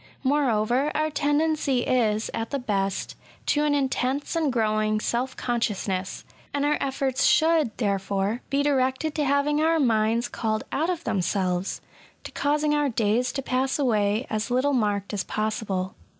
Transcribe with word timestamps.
Moreover, 0.23 0.91
our 0.95 1.11
tendency 1.11 1.81
is, 1.81 2.31
at 2.33 2.49
the 2.49 2.57
best, 2.57 3.15
to 3.45 3.63
an 3.65 3.75
intense 3.75 4.35
and 4.35 4.51
growing 4.51 4.99
self 4.99 5.37
conscious 5.37 5.87
ness, 5.87 6.25
and 6.55 6.65
our 6.65 6.79
efforts 6.81 7.23
should, 7.23 7.77
therefore, 7.77 8.41
be 8.49 8.63
directed 8.63 9.13
to 9.13 9.23
having 9.25 9.61
our 9.61 9.79
minds 9.79 10.27
called 10.27 10.63
out 10.71 10.89
of 10.89 11.03
themselves— 11.03 11.81
^to 12.23 12.33
causing 12.33 12.73
our 12.73 12.89
days 12.89 13.31
to 13.33 13.43
pass 13.43 13.77
away 13.77 14.25
as 14.27 14.49
little 14.49 14.73
marked 14.73 15.13
as 15.13 15.23
possible. 15.23 15.93